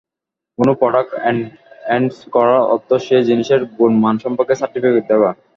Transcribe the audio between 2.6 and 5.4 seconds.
অর্থ সেই জিনিসের গুণমান সম্পর্কে সার্টিফিকেট দেওয়া।